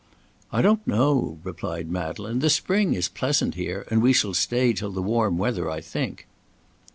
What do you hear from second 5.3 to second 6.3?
weather, I think."